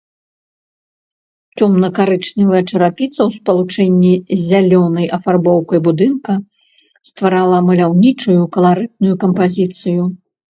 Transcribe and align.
Цёмна-карычневая 1.59 2.61
чарапіца 2.71 3.17
ў 3.27 3.41
спалучэнні 3.41 4.13
з 4.15 4.39
зялёнай 4.47 5.05
афарбоўкай 5.19 5.79
будынка 5.89 6.33
стварала 7.11 7.57
маляўнічую, 7.69 8.41
каларытную 8.59 9.15
кампазіцыю. 9.27 10.01